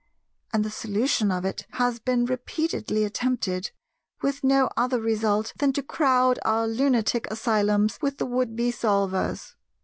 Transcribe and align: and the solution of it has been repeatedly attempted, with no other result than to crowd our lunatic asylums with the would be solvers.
and 0.51 0.65
the 0.65 0.71
solution 0.71 1.31
of 1.31 1.45
it 1.45 1.67
has 1.73 1.99
been 1.99 2.25
repeatedly 2.25 3.03
attempted, 3.03 3.69
with 4.23 4.43
no 4.43 4.67
other 4.75 4.99
result 4.99 5.53
than 5.59 5.71
to 5.71 5.83
crowd 5.83 6.39
our 6.43 6.67
lunatic 6.67 7.27
asylums 7.29 7.99
with 8.01 8.17
the 8.17 8.25
would 8.25 8.55
be 8.55 8.71
solvers. 8.71 9.53